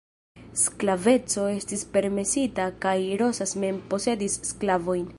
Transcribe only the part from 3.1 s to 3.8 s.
Rosas mem